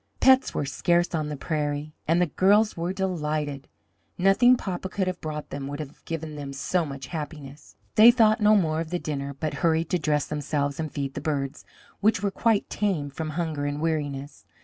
[0.19, 3.67] Pets were scarce on the prairie, and the girls were delighted.
[4.17, 7.75] Nothing papa could have brought them would have given them so much happiness.
[7.93, 11.21] They thought no more of the dinner, but hurried to dress themselves and feed the
[11.21, 11.65] birds,
[11.99, 14.43] which were quite tame from hunger and weariness.